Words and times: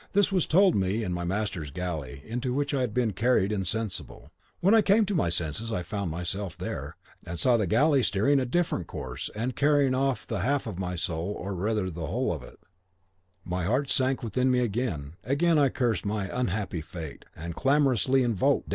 This 0.13 0.31
was 0.31 0.47
told 0.47 0.73
me 0.73 1.03
in 1.03 1.13
my 1.13 1.23
master's 1.23 1.69
galley 1.69 2.23
into 2.25 2.55
which 2.55 2.73
I 2.73 2.81
had 2.81 2.91
been 2.91 3.13
carried 3.13 3.51
insensible. 3.51 4.31
When 4.59 4.73
I 4.73 4.81
came 4.81 5.05
to 5.05 5.13
my 5.13 5.29
senses, 5.29 5.71
and 5.71 5.85
found 5.85 6.09
myself 6.09 6.57
there, 6.57 6.95
and 7.27 7.37
saw 7.39 7.51
the 7.51 7.65
other 7.65 7.65
galley 7.67 8.01
steering 8.01 8.39
a 8.39 8.45
different 8.47 8.87
course 8.87 9.29
and 9.35 9.55
carrying 9.55 9.93
off 9.93 10.25
the 10.25 10.39
half 10.39 10.65
of 10.65 10.79
my 10.79 10.95
soul 10.95 11.33
or 11.37 11.53
rather 11.53 11.91
the 11.91 12.07
whole 12.07 12.33
of 12.33 12.41
it, 12.41 12.57
my 13.45 13.65
heart 13.65 13.91
sank 13.91 14.23
within 14.23 14.49
me 14.49 14.61
again; 14.61 15.17
again 15.23 15.59
I 15.59 15.69
cursed 15.69 16.03
my 16.03 16.27
unhappy 16.35 16.81
fate, 16.81 17.23
and 17.35 17.53
clamorously 17.53 18.23
invoked! 18.23 18.69